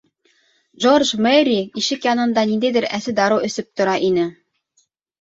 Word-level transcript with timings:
Джордж 0.83 1.11
Мерри 1.25 1.59
ишек 1.83 2.09
янында 2.11 2.47
ниндәйҙер 2.55 2.91
әсе 3.01 3.17
дарыу 3.23 3.49
эсеп 3.53 3.73
тора 3.79 3.99
ине. 4.13 4.29